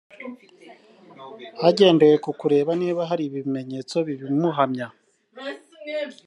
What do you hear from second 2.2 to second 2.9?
ku kureba